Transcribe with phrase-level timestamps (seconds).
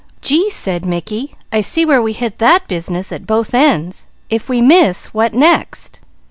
[0.19, 1.35] "Gee!" said Mickey.
[1.53, 4.07] "I see where we hit that business at both ends.
[4.31, 5.99] If we miss, what next?"